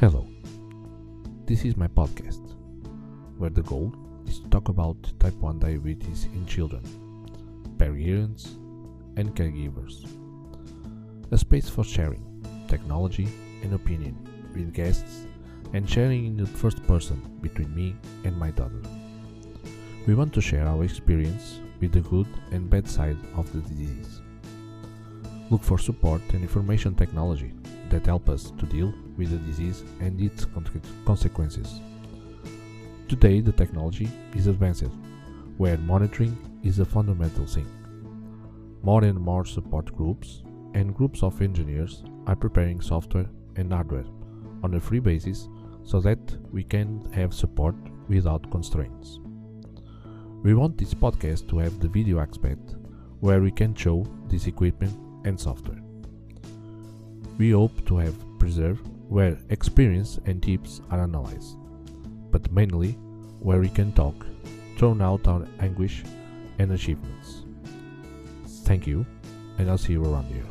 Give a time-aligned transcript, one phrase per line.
[0.00, 0.26] Hello,
[1.44, 2.54] this is my podcast,
[3.36, 3.92] where the goal
[4.26, 6.82] is to talk about type 1 diabetes in children,
[7.76, 8.56] parents,
[9.18, 10.08] and caregivers.
[11.32, 12.24] A space for sharing
[12.66, 13.28] technology
[13.62, 14.16] and opinion
[14.54, 15.26] with guests
[15.74, 17.94] and sharing in the first person between me
[18.24, 18.80] and my daughter.
[20.06, 24.22] We want to share our experience with the good and bad side of the disease.
[25.50, 27.52] Look for support and information technology
[27.88, 30.46] that help us to deal with the disease and its
[31.04, 31.80] consequences.
[33.08, 34.92] Today, the technology is advanced,
[35.56, 37.66] where monitoring is a fundamental thing.
[38.82, 40.42] More and more support groups
[40.74, 44.06] and groups of engineers are preparing software and hardware
[44.62, 45.48] on a free basis
[45.82, 46.20] so that
[46.52, 47.74] we can have support
[48.08, 49.18] without constraints.
[50.44, 52.76] We want this podcast to have the video aspect
[53.18, 55.80] where we can show this equipment and software.
[57.38, 61.56] We hope to have preserved where experience and tips are analyzed,
[62.30, 62.92] but mainly
[63.40, 64.14] where we can talk,
[64.76, 66.04] thrown out our anguish
[66.58, 67.44] and achievements.
[68.64, 69.06] Thank you,
[69.58, 70.44] and I'll see you around here.